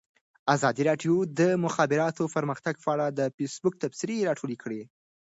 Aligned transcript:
ازادي 0.55 0.83
راډیو 0.89 1.15
د 1.23 1.27
د 1.39 1.41
مخابراتو 1.65 2.23
پرمختګ 2.35 2.75
په 2.83 2.89
اړه 2.95 3.05
د 3.09 3.19
فیسبوک 3.35 3.73
تبصرې 3.83 4.25
راټولې 4.29 4.57
کړي. 4.63 4.81